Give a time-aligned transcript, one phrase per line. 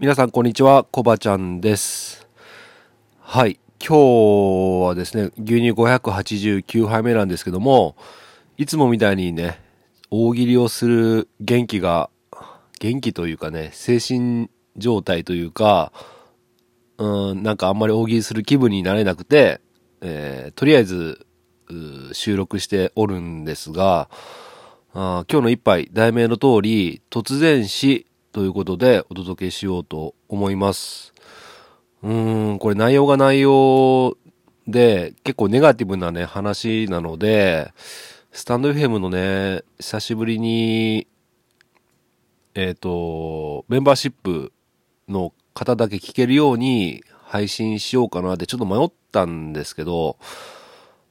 [0.00, 2.26] 皆さんこんにちは、コバちゃんです。
[3.20, 3.60] はい。
[3.78, 7.94] 今日はですね、牛乳589杯目なんですけども、
[8.56, 9.60] いつもみたいにね、
[10.10, 12.10] 大喜利をする元気が、
[12.80, 15.92] 元気というかね、精神状態というか、
[16.98, 19.60] うん、なんかあんまり大喜利する気分になれなくて、
[20.00, 21.24] えーとりあえず、
[22.12, 24.10] 収録しておるんですが、
[24.92, 31.14] あ今日の一杯、題名の通り、突然死ということでお届けしようと思います。
[32.02, 34.16] うーん、これ内容が内容
[34.66, 37.72] で、結構ネガティブなね、話なので、
[38.32, 41.06] スタンド FM のね、久しぶりに、
[42.56, 44.52] えっ、と、メンバーシップ
[45.08, 50.16] の方だけ聞けるように配信しようかなってちょっと迷ったんですけど、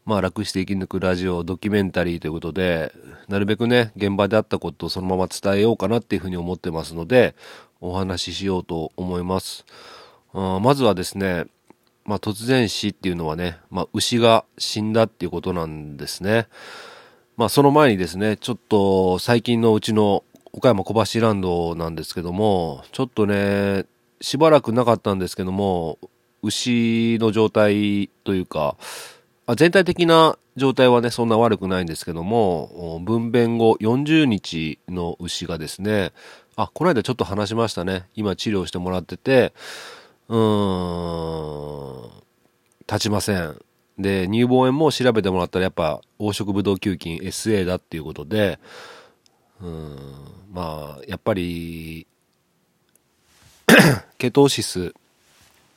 [0.06, 2.94] まあ楽して生き抜くラジオドキュメンタリーということで、
[3.30, 7.36] なるべくね、現場であったことをそのまま伝えようかなっていうふうに思ってますので、
[7.80, 9.66] お話ししようと思います。
[10.34, 11.46] まずはですね、
[12.04, 16.48] まあ突然死っていうのはね、まあ牛が死んだっていうことなんですね。
[17.38, 23.86] まあその前にですね、ちょっと最近のうちの岡山小橋ランドなんですけども、ちょっとね、
[24.20, 25.98] しばらくなかったんですけども、
[26.42, 28.76] 牛の状態というか、
[29.46, 36.14] あ全体的な状態はね、そんな悪くないんですけども、分娩後40日の牛がですね、
[36.56, 38.06] あ、この間ちょっと話しましたね。
[38.16, 39.54] 今治療してもらってて、
[40.30, 42.12] うーん、
[42.88, 43.60] 立ちません。
[43.98, 48.60] で、乳房炎も調べてもらったらやっぱ黄色ブドウ球菌 SA だっていうことで、
[49.62, 49.98] うーん、
[50.52, 52.08] まあ、やっぱり、
[54.18, 54.94] ケトーシス、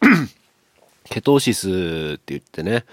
[1.05, 1.69] ケトーシス
[2.17, 2.84] って言ってね、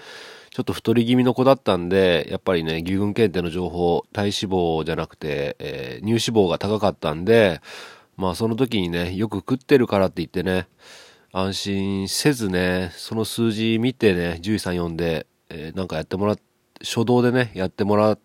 [0.54, 7.60] ちょっと太り気味の子だったんで、やっぱりね、牛群検定の情報、体脂肪じゃなくて、えー乳脂肪が高かったんで、
[8.16, 10.68] まあその時にね、よく食ってるからって言ってね、
[11.32, 16.38] 安心せずね、その数字見てね、獣医さん呼んで、えーなんかやってもらっ、
[16.84, 18.16] 初動でね、やってもら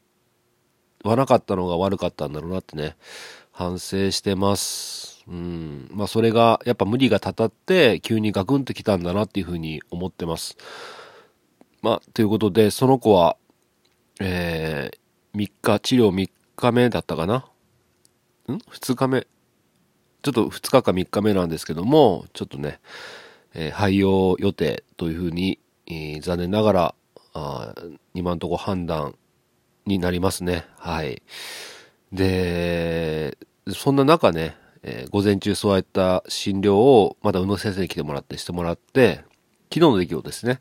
[1.04, 2.96] わなかったのが悪かったんだろうなってね、
[3.52, 5.26] 反省してます。
[5.28, 5.90] うん。
[5.92, 10.58] まあそれが、やっぱ無理がたたって、急にガクンときたんだなっていうふうに思ってます。
[11.82, 13.38] まあ、ということで、その子は、
[14.20, 17.36] えー、3日、治療3日目だったかな？
[18.54, 19.28] ん ?2 日目？
[20.22, 22.80] ちょっと2日か3日目なんですけども、ちょっとね、
[23.54, 26.96] えー廃用予定というふうに、えー残念ながら、
[27.34, 27.74] あ
[28.14, 29.16] 今のとこ判断
[29.86, 30.66] になりますね。
[30.78, 31.22] はい。
[32.12, 33.38] で、
[33.70, 39.24] そんな中ね、えー午前中そういった診療をまた宇野先生に来てもらってしてもらって、
[39.74, 40.60] 昨日の出来事ですね。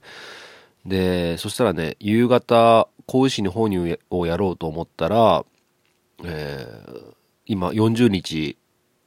[0.87, 5.45] で、そしたらね、夕方、子牛に放乳をやろうと思ったら、
[6.25, 7.19] えー
[7.49, 8.59] 今40日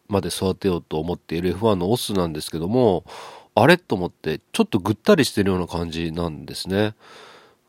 [0.07, 3.05] まで育てようと思っている F1 のオスなんですけども、
[3.55, 6.95] あれと思って、ちょっとぐったりしてるような感じなんですね。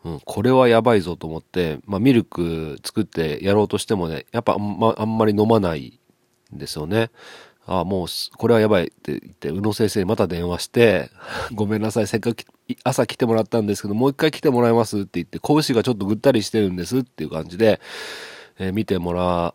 [0.05, 6.01] うん、これはやばいぞと思って、まあ、ミルク作ってやろうとしてもね、やっぱあんまあんまり飲まない
[6.53, 7.11] んですよね。
[7.67, 8.06] あもう、
[8.37, 11.11] これはやばいって言って、宇野先生にまた電話して、
[11.55, 12.45] ごめんなさい、せっかく
[12.84, 17.81] 朝来てもらったんですけど、もう一回来てもらえますって言って、拳がちょっとぐったりしてるんですっていう感じで、
[18.59, 19.55] えー見てもら、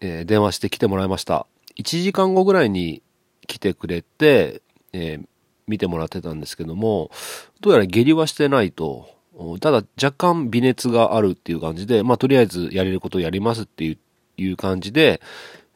[0.00, 1.46] えー電話して来てもらいました。
[1.78, 3.02] 1時間後ぐらいに
[3.46, 5.26] 来てくれて、えー
[5.68, 7.10] 見てもらってたんですけども、
[7.60, 9.08] どうやら下痢はしてないと。
[9.60, 13.84] ただ若干微熱があるっていう感じで、まあとりあえずやれることやりますって
[14.36, 15.20] いう感じで、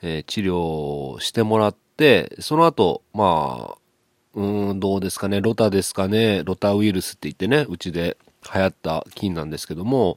[0.06, 3.78] えー治療してもらって、その後、まあ、
[4.34, 8.17] うん、どうですかね、ロタですかね、ロタウイルスって言ってね、うちで
[8.55, 10.17] 流行った菌なんですけども、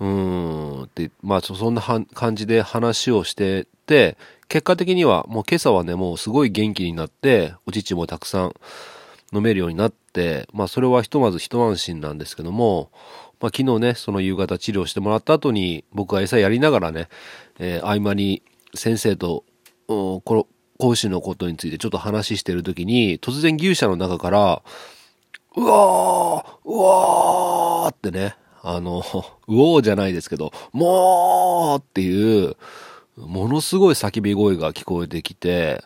[0.00, 1.82] うん、って、まあ、そんな
[2.14, 4.16] 感じで話をしてて、
[4.48, 8.54] 結果的には、もう今朝はね、もうすごい元気になって、お乳もたくさん
[9.34, 12.90] 飲めるようになって、まあ、それはひとまず一安心なんですけども、
[13.40, 17.08] まあ、昨日ね、その夕方治療してもらった後に、僕が餌やりながらね、
[17.58, 18.42] えー合間に
[18.74, 19.44] 先生と、
[19.86, 20.46] この、
[20.78, 24.62] 講師のことについてちょっと話してるときに、突然牛舎の中から、
[25.56, 29.02] うわーうわーってね、あの、う
[29.48, 32.56] おーじゃないですけど、もーっていう、
[33.16, 35.82] ものすごい叫び声が聞こえてきて、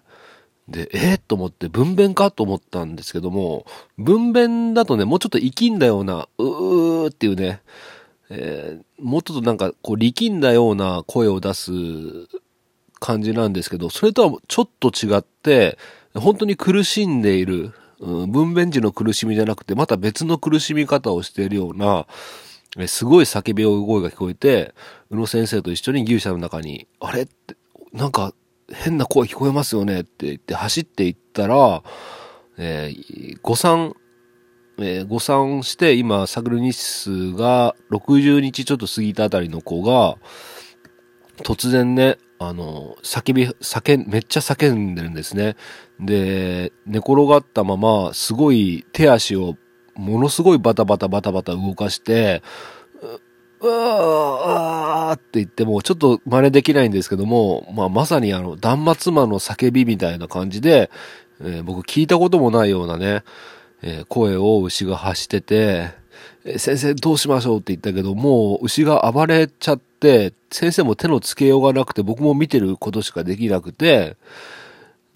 [0.69, 3.64] で、えーと思って、分娩かと思ったんですけども、
[3.96, 7.62] 分娩だとね、もうちょっと生きんだような、うーっていうね、
[8.28, 11.73] えーもうちょっとなんか、こう、力んだような声を出す
[13.02, 15.76] 感じなんですけど、それとはちょっと違って、
[16.14, 22.06] 本当に苦しんでいる、うん、分娩時の苦しみじゃなくて、また別の苦しみ方をしているような、
[22.78, 24.72] えすごい叫び声が聞こえて、
[25.10, 27.22] 宇野先生と一緒に牛舎の中に、あれ？
[27.22, 27.56] って、
[27.93, 28.32] なんか、
[28.72, 30.00] 変な声聞こえますよね？
[30.00, 31.82] って言って走っていったら、
[32.56, 33.94] えー、誤算、
[34.78, 40.16] えー、誤算して今、サグル日数が60日ちょっと過ぎたあたりの子が、
[41.43, 42.19] 突然ね、
[42.49, 45.56] あの、叫び、叫、めっちゃ叫んでるんですね。
[46.00, 49.56] で、寝転がったまま、すごい手足を、
[49.94, 52.43] ものすごいバタバタバタバタ動かして、
[53.61, 60.91] うわーって言っても、ちょっと真似できないんですけども、まあ、まさにあの、断末魔の叫びみたいな感じで、
[61.41, 63.23] えー、僕聞いたこともないようなね、
[63.83, 65.91] えー、声を牛が発してて、
[66.45, 69.92] えー、先生どうしましょうって言ったけど、もう牛が暴れちゃって、
[70.50, 74.16] 先生も手のつけようがなくて、僕も見てることしかできなくて、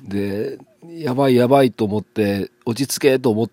[0.03, 3.51] で、やばいやばいと思って、落ち着けと思っ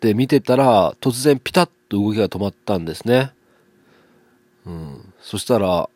[0.00, 3.32] て見てたら、突然ピタッと動きが止まったんですね。
[4.66, 5.12] うん。
[5.20, 5.88] そしたら、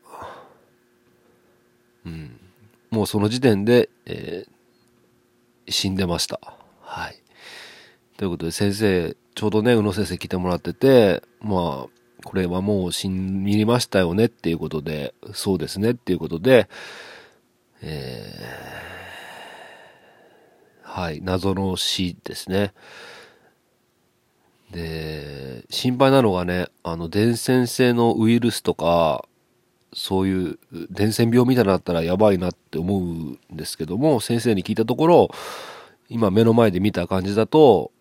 [2.05, 2.41] うん。
[2.91, 6.41] もうその時点で、えー、死んでました。
[6.81, 7.23] はい。
[8.17, 16.69] ということで先生、ちょうどね、宇野先生来てもらってて、まあ、これはもう死にましたよねっていうことで、そうですねっていうことで、
[17.81, 22.73] えー、はい、謎の死ですね。
[24.73, 29.25] で、心配なのがね、あの、伝染性のウイルスとか、
[29.95, 30.59] そういう
[30.91, 35.31] 伝染病みたいになったらやばいなって思うんですけども、先生に聞いたところ、
[36.09, 37.93] 今目の前で見た感じだと、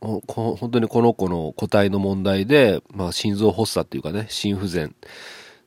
[0.00, 4.94] 本当にこの子の個体の問題で、まあ、心臓発作っていうかね、心不全、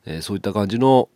[0.06, 1.10] えー、そういった感じの、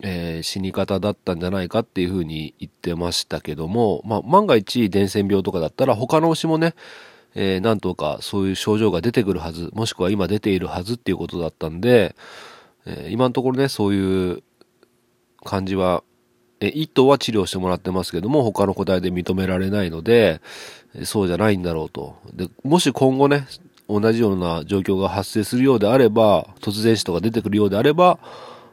[0.00, 6.74] えー、死に方だったんじゃないかっていうふうに言ってましたけども、まあ、万が一伝染病とかだったら他の牛もね、
[7.34, 12.16] えー、なんとかそういう症状が出てくるはず、もしくは今出ているはずっていうことだったんで、
[12.86, 14.42] えー、今のところね、そういう
[15.44, 16.02] 感じは、
[16.60, 20.40] え、一頭は治療してもらってますけども、他の個体で認められないので、
[21.04, 22.16] そうじゃないんだろうと。
[22.34, 23.46] で、もし今後ね、
[23.88, 28.18] 同じような状況が発生するようであれば、突然死とか出てくるようであれば、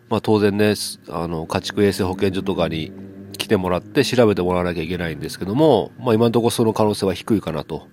[0.09, 0.73] まあ当然ね、
[1.09, 2.91] あの、家畜衛生保健所とかに
[3.37, 7.87] 来てもらって調べてもらわなきゃいけないんですけども、まあ今のところその可能性は低いかなと。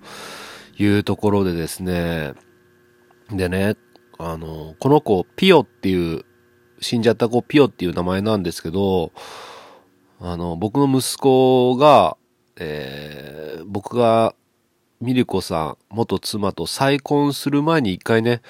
[0.77, 2.33] いうところでですね、
[3.31, 3.75] でね、
[4.17, 6.25] あの、この子、ピオっていう、
[6.81, 9.11] 死んじゃった子ピオっていう名前なんですけど、
[10.19, 12.17] あの、僕の息子が、
[12.57, 14.35] えー、僕が
[15.01, 18.41] ミリコさん、元妻と再婚する前に一回ね、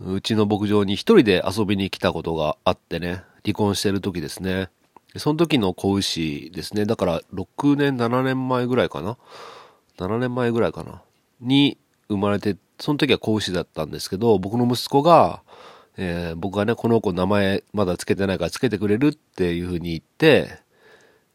[0.00, 4.68] うちの牧場に一人で遊びに来たことがあってね、離婚してる時ですね。
[5.16, 6.86] その時の子牛ですね。
[6.86, 9.16] だから6年、7年前ぐらいかな
[9.98, 11.02] ？7年前ぐらいかな？
[11.40, 15.42] に生まれて、その時は子牛だったんですけど、僕の息子が、
[15.96, 20.61] えー、僕がね、この子名前まだ付けてないから付けてくれるっていうふうに言って、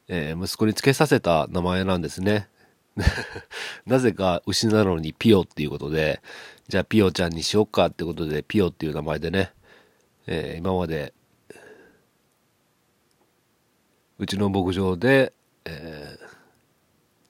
[0.08, 2.50] えー、息子に付けさせた名前なんですね。
[3.86, 6.22] なぜか牛なのにピオっていうことで、
[6.68, 9.52] じゃあピオちゃんにしよっかってことで、ピオっていう名前でね、
[10.26, 11.14] えー、今まで、
[14.20, 15.34] うちの牧場で、
[15.66, 16.28] えー、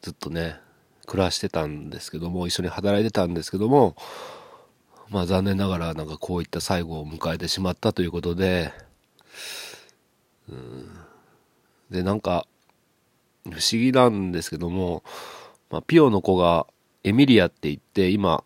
[0.01, 0.59] ずっとね、
[1.06, 3.95] 暮らしてたんですけども、一緒に働いてたんですけども、
[5.09, 8.74] まあ残念ながらなんかこういった最後を迎えてしまったということで、
[10.50, 10.89] うん、
[11.89, 12.47] で、なんか、
[13.51, 15.03] 不思議なんですけども、
[15.69, 16.67] まあ、ピオの子が
[17.03, 18.43] エミリアって言って、今、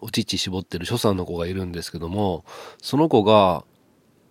[0.00, 2.44] お乳絞ってる所さんの子がいるんですけども、
[2.82, 3.64] その子が、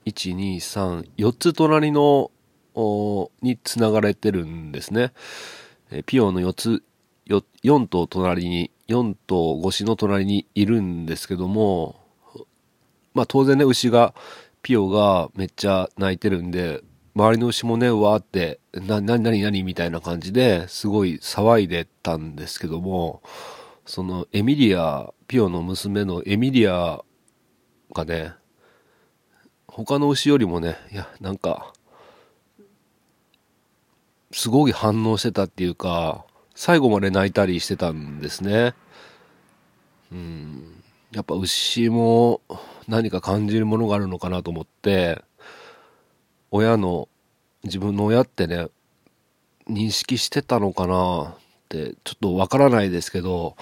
[0.06, 2.30] 1、2、3、4つ隣の
[3.42, 5.14] に繋がれてるんですね。
[5.92, 6.84] えピオの4つ、
[7.28, 11.96] 4頭隣に、4頭越しの隣にいるんですけども、
[13.14, 14.14] まあ当然ね、牛が、
[14.62, 16.82] ピオがめっちゃ泣いてるんで、
[17.16, 23.22] 周りの牛もね、わーって、な、なになになにみたいな感じですごい騒いでたんですけども、
[23.86, 27.04] そのエミリア、ピオの娘のエミリア
[27.94, 28.34] がね、
[29.68, 31.74] 他の牛よりもね、いや、なんか、
[34.32, 38.74] すごい反応してたっていうか、最後まで泣いたりしてたんですね。
[40.12, 40.84] うん。
[41.12, 42.42] やっぱ牛も
[42.88, 45.24] 何か感じるものがあるのかなと思って、
[46.56, 47.10] 親の、
[47.64, 48.68] 自分の親ってね、
[49.68, 53.56] 認識してたのかなって、ちょっとわからないですけど、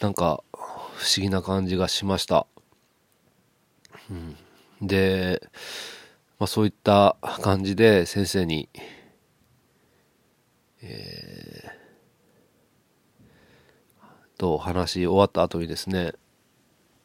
[0.00, 2.46] なんか不思議な感じがしました。
[4.10, 4.36] うん、
[4.86, 5.40] で、
[6.38, 8.68] まあそういった感じで先生に
[10.82, 16.14] えー、と話し終わった後にですね、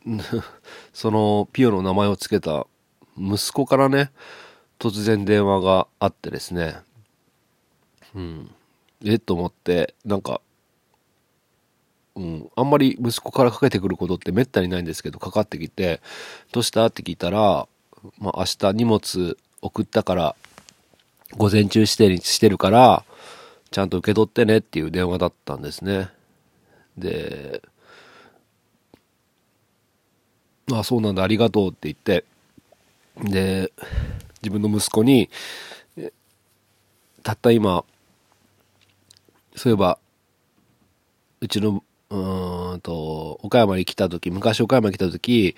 [0.93, 2.67] そのピオの名前を付けた
[3.17, 4.11] 息子からね、
[4.79, 6.75] 突然電話があってですね、
[8.13, 8.51] うん、
[9.03, 10.41] えっと思って、なんか、
[12.15, 16.01] うん、あんまり息子からかけてくることってめったにないんですけど、かかってきて、
[16.51, 16.85] どうした？
[16.85, 17.67] って聞いたら、
[18.19, 20.35] まあ、明日荷物送ったから、
[21.37, 23.03] 午前中指定にしてるから、
[23.71, 26.09] ちゃんと受け取ってねっていう電話だったんですね。
[26.97, 27.61] で、
[30.71, 32.23] あ、そうなんだ、ありがとうって言って、
[33.29, 33.73] で、
[34.45, 35.29] 自分の息子に、
[37.23, 37.83] たった今、
[39.55, 39.97] そういえば、
[41.41, 45.55] うちの、うんと、岡山に来た時、昔岡山に来た時、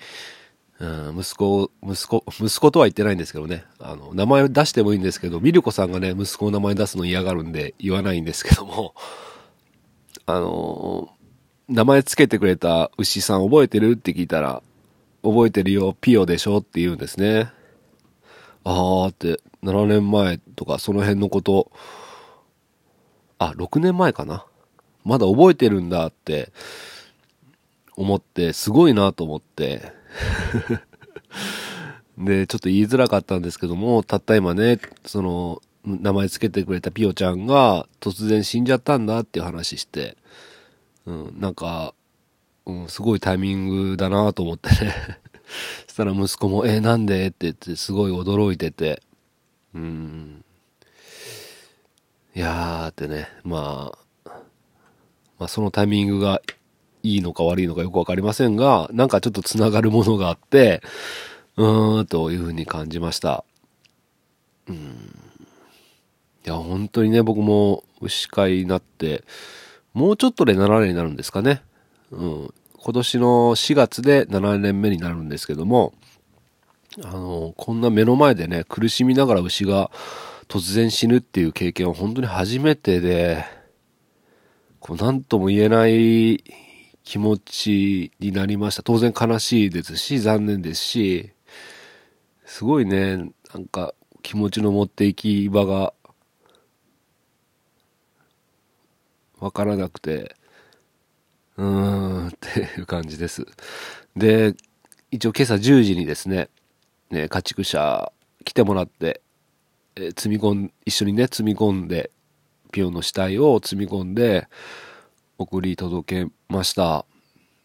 [0.80, 3.64] うん、息子、息子、息子とは言ってないんですけどね。
[3.80, 8.94] あの、名前を出してもいいんですけど、ミルコさんがね、息子の名前出すの嫌がるんで言わないんですけども、
[10.24, 11.10] あの、
[11.68, 13.92] 名前つけてくれた牛さん覚えてる？
[13.92, 14.62] って聞いたら、
[15.22, 16.58] 覚えてるよ、ピオでしょ？
[16.58, 17.50] って言うんですね。
[18.70, 21.72] あーって、7年前とかその辺のこと、
[23.38, 24.44] あ、6年前かな？
[25.04, 26.52] まだ覚えてるんだって
[27.96, 29.90] 思って、すごいなと思って、
[32.18, 40.18] で、ちょっと言いづらかったんですけども、たった今ね、その、名前つけてくれたピオちゃんが突然死んじゃったんだっていう話して、
[41.06, 41.94] うん、なんか、
[42.66, 45.20] うん、すごいタイミングだなと思ってね。
[45.86, 47.28] そしたら息子も、えなんで？
[47.28, 49.02] って言ってすごい驚いてて、
[49.74, 50.44] うん。
[52.34, 53.92] いやーってね、ま
[54.24, 54.30] あ、
[55.38, 56.40] まあそのタイミングが
[57.02, 60.82] いいのか悪いのかよくわかりませんが、なんかちょっと繋がるものがあって、
[61.56, 63.44] うーん、というふうに感じました。
[64.68, 64.76] うん。
[64.76, 69.24] いや、本当にね、僕も牛飼いになって、
[69.94, 71.62] もうちょっとで7年になるんですかね。
[72.10, 72.54] うん。
[72.80, 75.94] 今年の4月で7年目になるんですけども、
[77.02, 79.90] あの、こんな目の前でね、苦しみながら牛が
[80.48, 83.44] 突然死ぬっていう経験は本当に初めてで、
[84.80, 86.44] こう、なんとも言えない
[87.02, 88.82] 気持ちになりました。
[88.82, 91.32] 当然悲しいですし、残念ですし、
[92.46, 93.92] すごいね、なんか
[94.22, 95.92] 気持ちの持っていき場が
[99.40, 100.36] わからなくて、
[101.56, 101.97] うーん
[102.50, 103.46] っていう感じです。
[104.16, 104.54] で、
[105.10, 106.48] 一応今朝10時にですね、
[107.10, 108.12] ね、家畜車
[108.44, 109.22] 来てもらって、
[109.96, 112.10] え積み込ん、一緒にね、積み込んで、
[112.72, 114.48] ピオの死体を積み込んで、
[115.38, 117.06] 送り届けました。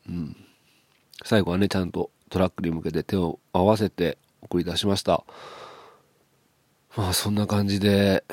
[0.08, 0.38] うん。
[1.24, 5.24] 最後はね、ちゃんとトラックに向けて手を合わせて送り出しました。
[6.96, 8.24] まあ、そんな感じで、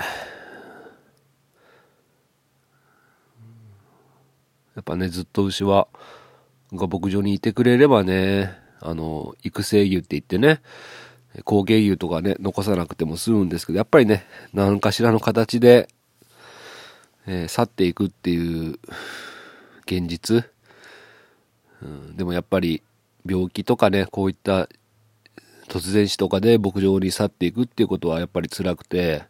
[4.74, 5.88] やっぱね、ずっと牛は、
[6.72, 10.60] が牧場にいてくれればね、あの、育成牛って言ってね、
[11.44, 15.88] 工芸牛とかね、残さなくても済むんですけど、やっぱりね、何かしらの形で、
[17.26, 18.78] えー、去っていくっていう
[19.86, 20.44] 現実、
[21.82, 22.82] うん、でもやっぱり
[23.26, 24.68] 病気とかね、こういった
[25.68, 29.22] 突然死とかで牧場に去っていくっていうことはやっぱり辛くて、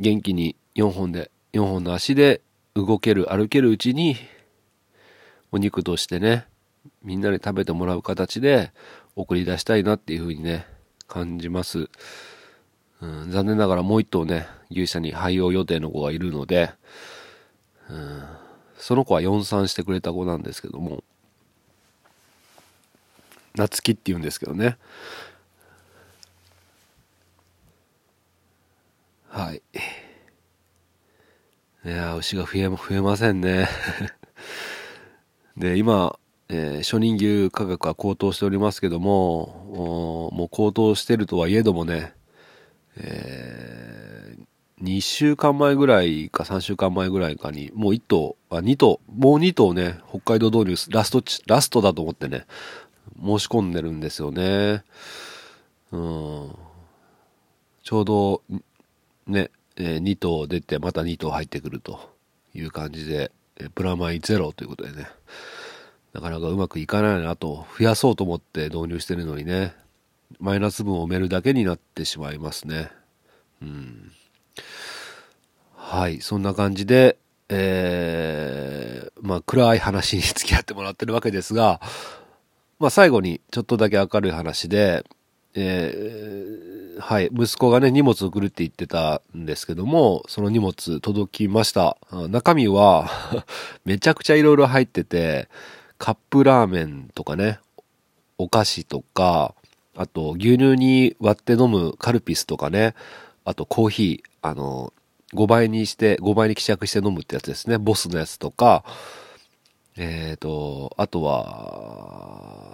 [0.00, 2.42] 元気に4本で、4本の足で
[2.74, 4.16] 動ける、歩けるうちに、
[5.52, 6.46] お肉としてね、
[7.02, 8.72] みんなに食べてもらう形で
[9.14, 10.66] 送り出したいなっていうふうにね、
[11.08, 11.88] 感じます。
[13.00, 16.70] うん、残念ながらもう一頭ね、牛舎に廃用予定の子がいるので、
[17.90, 18.22] うん、
[18.78, 21.04] その子は4産してくれた子なんですけども、
[23.54, 24.76] 夏木って言うんですけどね。
[29.28, 29.62] はい。
[31.84, 33.68] いや牛が増え、増えませんね。
[35.56, 42.14] で、今、えー、初任牛価格は高騰しておりますけども、もう高騰してるとはいえどもね、
[42.98, 52.46] えー、2週間前ぐらいか3週間前ぐらいかに、もう1頭、あ、2頭、もう2頭ね、北海道導入、ラスト、ラストだと思ってね、
[53.20, 54.84] 申し込んでるんですよね。
[55.90, 56.54] うん。
[57.82, 58.42] ちょうど、
[59.26, 61.98] ね、えー、2頭出て、また2頭入ってくると
[62.54, 63.32] いう感じで、
[63.74, 65.06] プラマイゼロということでね、
[66.12, 69.74] なかなかうまくいかないなと、増やそうと思って導入してるのにね、
[70.38, 72.90] マイナス分を埋めるだけになってしまいますね。
[73.62, 74.12] うん。
[75.74, 77.16] はい、そんな感じで、
[77.48, 81.80] えー、まあ暗い話に付き合ってもらってるわけですが、
[82.78, 85.04] まあ最後にちょっとだけ明るい話で、
[85.58, 91.96] えー、はい、息子がね、荷物送るって言ってたんですけども、その荷物届きました。
[92.28, 93.08] 中身は
[93.86, 95.48] めちゃくちゃ色々入ってて、
[95.98, 97.58] カップラーメンとかね、
[98.36, 99.54] お菓子とか、
[99.96, 102.94] あと、牛乳に割って飲むカルピスとかね、
[103.46, 104.92] あとコーヒー、あの、
[105.32, 107.78] 5倍にして、5倍に希釈して飲むってやつですね。
[107.78, 108.84] ボスのやつとか、
[109.96, 112.65] えっ、ー、と、あとは、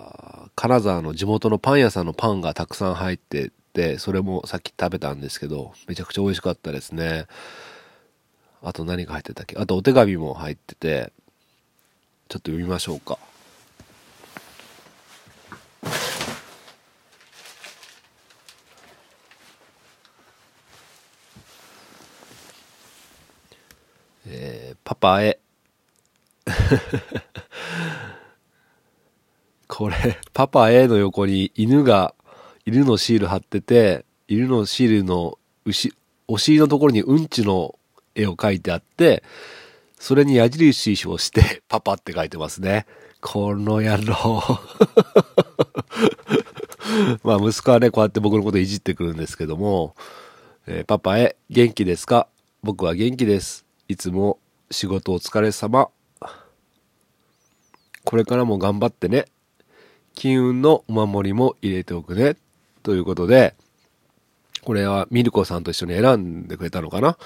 [0.62, 7.26] 金沢の地元のパン屋さんのパンがたくさん入ってて、それもさっき食べたんですけど、めちゃくちゃ美味しかったですね。
[8.62, 9.56] あと何が入ってたっけ？
[9.58, 11.12] あとお手紙も入ってて、
[12.28, 13.18] ちょっと読みましょうか。
[24.28, 25.40] えー、パパへ。
[29.82, 29.96] これ、
[30.32, 32.14] パパへの横に犬が、
[32.64, 35.92] 犬のシール貼ってて、犬のシールの牛、
[36.28, 37.74] お尻のところにうんちの
[38.14, 39.24] 絵を描いてあって、
[39.98, 42.86] それに矢印をして、パパって書いてますね。
[43.20, 44.40] この野郎。
[47.24, 49.96] まあ息子はね、こうやって僕のこといじってくるんですけども、
[50.68, 52.28] えー、パパへ、元気ですか？
[52.62, 53.66] 僕は元気です。
[53.88, 54.38] いつも
[54.70, 55.88] 仕事お疲れ様。
[58.04, 59.24] これからも頑張ってね。
[60.14, 62.36] 金運のお守りも入れておくね。
[62.82, 63.54] ということで、
[64.62, 67.16] これはミルコさんと一緒に選んでくれたのかな？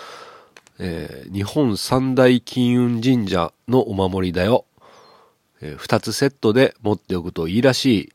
[0.79, 4.65] えー、日本三大金運神社のお守りだよ。
[5.61, 8.13] えー、二つセットで持っておくといいらしい。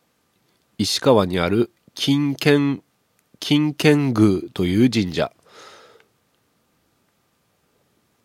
[0.77, 2.83] 石川にある金剣、
[3.39, 5.31] 金剣宮という神社。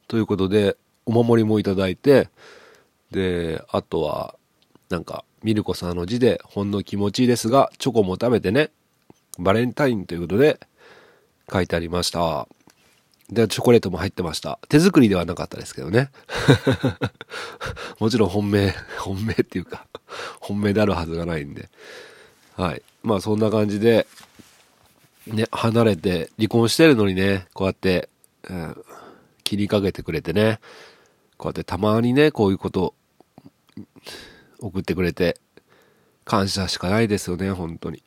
[0.08, 2.28] ということで、お守りもいただいて、
[3.10, 4.36] で、あとは、
[4.88, 8.70] なんか、ミルコさんの字で、ほんの気持ちいいですが、チョコも食べてね。
[9.38, 10.58] バレンタインということで、
[11.52, 12.48] 書いてありました。
[13.30, 14.58] で、チョコレートも入ってました。
[14.68, 16.10] 手作りではなかったですけどね。
[18.00, 19.86] もちろん本命、 本命っていうか、
[20.40, 21.70] 本命であるはずがないんで。
[22.56, 22.82] はい。
[23.04, 24.08] まあそんな感じで、
[25.28, 28.08] ね、離れて、離婚してるのにね、こうやって、
[28.50, 28.84] うん、
[29.44, 30.58] 気にかけてくれてね、
[31.36, 32.94] こうやってたまにね、こういうこと
[34.60, 35.38] 送ってくれて、
[36.24, 38.02] 感謝しかないですよね、本当に。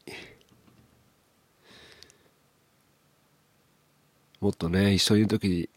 [4.40, 5.70] もっとね、一緒にいるときに、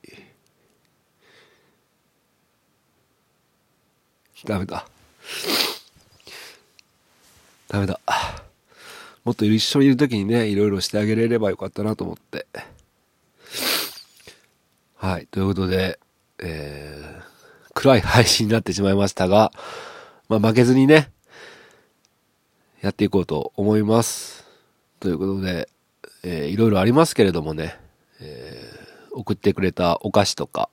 [4.45, 4.87] ダメだ。
[7.69, 8.01] ダメだ。
[9.25, 12.47] もっと一緒にいるときにね、いろいろしてあげれればよかったなと思って。
[14.97, 15.27] はい。
[15.27, 15.99] ということで、
[16.39, 19.53] えー、暗い配信になってしまいましたが、
[20.33, 21.11] まあ、負けずにね、
[22.81, 24.47] やっていこうと思います。
[24.99, 25.69] ということで、
[26.23, 27.77] えー、いろいろありますけれどもね、
[28.19, 30.71] えー、送ってくれたお菓子とか、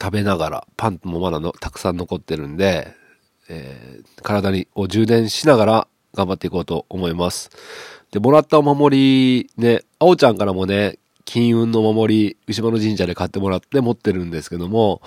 [0.00, 2.94] 食べながら、パンもまだのたくさん残ってるんで、
[3.50, 7.50] えー、体にを充電しながら頑張っていこうと思います。
[8.10, 15.02] で、もらったお守り、ね、あおちゃんからもね、金運の守り、牛間神社で買ってもらって持ってるんですけども、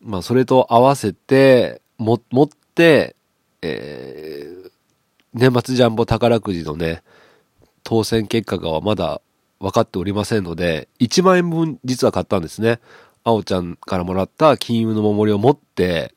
[0.00, 3.16] まあ、それと合わせて、も、持って、
[3.62, 4.70] えー、
[5.34, 7.02] 年末ジャンボ宝くじのね、
[7.82, 9.20] 当選結果がまだ
[9.60, 12.80] 分かっておりませんので、1万円分実は買ったんですね。
[13.24, 16.14] あおちゃんからもらった金融の守りを持って、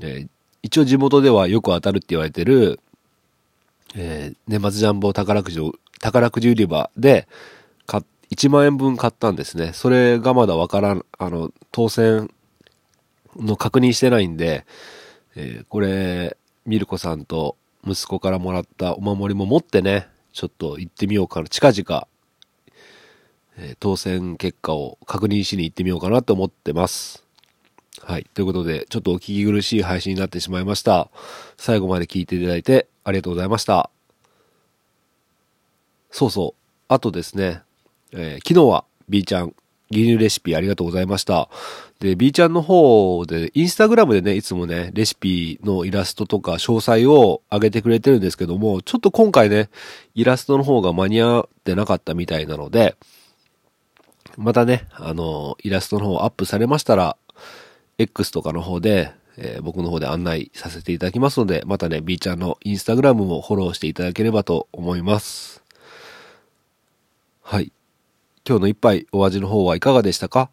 [0.00, 0.28] えー、
[0.62, 2.80] 一応地元ではよく当たるって言われてる、
[3.96, 7.26] えー、年末ジャンボ宝くじを、宝くじ売り場で、
[7.86, 9.72] 買、1万円分買ったんですね。
[9.72, 12.30] それがまだわからん、あの、当選
[13.38, 14.66] の確認してないんで、
[15.36, 21.48] えー、これ、ミルコさんと息子からもらったお守りも持ってね、ちょっと行ってみようかな。
[21.48, 22.06] 近々
[23.60, 27.24] えー、当選結果を確認しに行ってみようかなと思ってます。
[28.00, 28.24] はい。
[28.32, 31.10] ということで、ちょっとお聞き苦しい配信になってしまいました。
[31.56, 33.90] 最後まで聞いていただいてありがとうございました。
[36.12, 36.62] そうそう。
[36.86, 37.62] あとですね、
[38.12, 39.54] えー、昨日は B ちゃん
[39.90, 41.48] 牛乳レシピありがとうございました。
[42.00, 49.68] で、B ちゃんの方で、インスタグラムでね、いつもね、レシピのイラストとか詳細を上げてくれてるんですけども、ちょっと今回ね、
[50.14, 52.96] イラストの方が間に合ってなかったみたいなので、
[54.36, 57.16] またね、あの、イラストの方アップされましたら、
[57.98, 65.62] X とかの方で、えー、僕の方で案内させていただきますので、またね、B ちゃんのインスタグラムもフォローしていただければと思います。
[67.42, 67.72] はい。
[68.48, 70.48] 今日の一杯お味の方はいかがでしたか？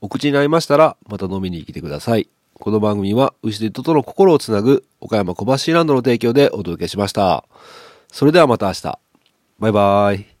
[0.00, 2.30] お口に合いましたら、また飲みに来てください。
[2.54, 7.44] この番組は、牛で人との心をつなぐ、岡山小橋ランドの提供でお届けしました。
[8.10, 8.98] それではまた明日。
[9.58, 10.33] バイバーイ。